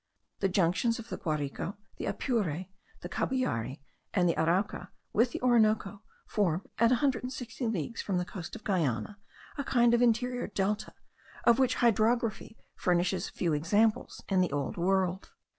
The 0.39 0.49
junctions 0.49 0.97
of 0.97 1.09
the 1.09 1.17
Guarico, 1.17 1.77
the 1.97 2.05
Apure, 2.07 2.65
the 3.01 3.07
Cabullare, 3.07 3.77
and 4.15 4.27
the 4.27 4.33
Arauca 4.35 4.89
with 5.13 5.31
the 5.31 5.39
Orinoco, 5.43 6.01
form, 6.25 6.65
at 6.79 6.91
a 6.91 6.95
hundred 7.05 7.21
and 7.21 7.31
sixty 7.31 7.67
leagues 7.67 8.01
from 8.01 8.17
the 8.17 8.25
coast 8.25 8.55
of 8.55 8.63
Guiana, 8.63 9.19
a 9.59 9.63
kind 9.63 9.93
of 9.93 10.01
interior 10.01 10.47
Delta, 10.47 10.95
of 11.43 11.59
which 11.59 11.75
hydrography 11.75 12.57
furnishes 12.75 13.29
few 13.29 13.53
examples 13.53 14.23
in 14.27 14.41
the 14.41 14.51
Old 14.51 14.75
World. 14.75 15.29